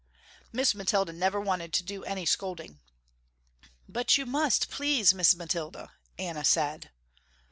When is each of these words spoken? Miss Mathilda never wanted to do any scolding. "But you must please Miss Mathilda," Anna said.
Miss 0.51 0.73
Mathilda 0.73 1.13
never 1.13 1.39
wanted 1.39 1.71
to 1.73 1.83
do 1.83 2.03
any 2.05 2.25
scolding. 2.25 2.79
"But 3.87 4.17
you 4.17 4.25
must 4.25 4.71
please 4.71 5.13
Miss 5.13 5.35
Mathilda," 5.35 5.91
Anna 6.17 6.43
said. 6.43 6.89